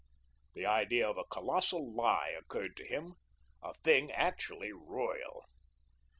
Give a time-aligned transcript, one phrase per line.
[0.55, 3.17] The idea of a colossal lie occurred to him,
[3.61, 5.43] a thing actually royal.